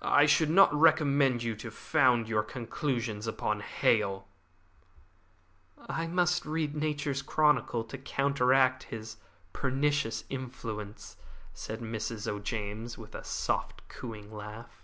[0.00, 4.26] I should not recommend you to found your conclusions upon Hale."
[5.86, 9.18] "I must read Nature's Chronicle to counteract his
[9.52, 11.18] pernicious influence,"
[11.52, 12.26] said Mrs.
[12.26, 14.80] O'James, with a soft, cooing laugh.